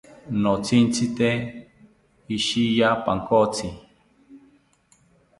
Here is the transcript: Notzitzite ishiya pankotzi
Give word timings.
Notzitzite 0.43 1.29
ishiya 2.37 2.89
pankotzi 3.03 3.67